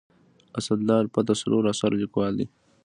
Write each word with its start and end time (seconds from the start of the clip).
اسدالله 0.57 0.97
الفت 1.03 1.25
د 1.27 1.31
څلورو 1.41 1.71
اثارو 1.73 2.01
لیکوال 2.03 2.33
دی. 2.39 2.45